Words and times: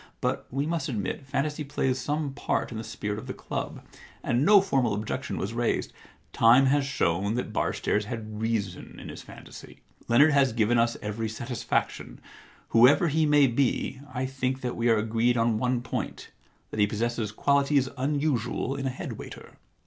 But, 0.19 0.47
we 0.49 0.65
must 0.65 0.89
admit, 0.89 1.27
fantasy 1.27 1.63
plays 1.63 1.99
some 1.99 2.33
part 2.33 2.71
in 2.71 2.79
the 2.79 2.83
spirit 2.83 3.19
of 3.19 3.27
the 3.27 3.35
club, 3.35 3.83
and 4.23 4.43
no 4.43 4.59
formal 4.59 4.95
objection 4.95 5.37
was 5.37 5.53
raised. 5.53 5.93
Time 6.33 6.65
has 6.65 6.85
shown 6.87 7.35
that 7.35 7.53
Barstairs 7.53 8.05
had 8.05 8.41
reason 8.41 8.97
in 8.99 9.09
his 9.09 9.21
fantasy. 9.21 9.81
Leonard 10.07 10.31
has 10.31 10.53
given 10.53 10.79
107 10.79 11.01
The 11.01 11.05
Problem 11.05 11.17
Club 11.17 11.29
us 11.29 11.39
every 11.39 11.45
satisfaction. 11.47 12.21
Whoever 12.69 13.07
he 13.09 13.25
may 13.27 13.45
be, 13.45 14.01
I 14.11 14.25
think 14.25 14.61
that 14.61 14.75
we 14.75 14.89
are 14.89 14.97
agreed 14.97 15.37
on 15.37 15.59
one 15.59 15.81
point— 15.81 16.31
that 16.71 16.79
he 16.79 16.87
possesses 16.87 17.31
qualities 17.31 17.87
unusual 17.95 18.75
in 18.75 18.87
a 18.87 18.89
head 18.89 19.19
waiter. 19.19 19.59